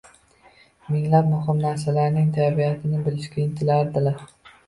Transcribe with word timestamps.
minglab 0.93 1.27
muhim 1.33 1.59
narsalarning 1.65 2.31
tabiatini 2.37 3.03
bilishga 3.09 3.39
intiladilar 3.43 4.25